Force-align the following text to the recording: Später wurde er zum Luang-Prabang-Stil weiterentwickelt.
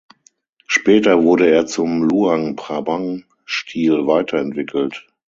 Später 0.65 1.21
wurde 1.21 1.47
er 1.51 1.67
zum 1.67 2.01
Luang-Prabang-Stil 2.01 4.07
weiterentwickelt. 4.07 5.05